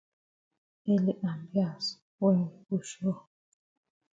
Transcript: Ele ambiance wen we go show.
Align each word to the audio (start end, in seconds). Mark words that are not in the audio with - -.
Ele 0.93 1.13
ambiance 1.31 1.91
wen 2.21 2.39
we 2.49 2.53
go 2.67 2.75
show. 2.89 3.17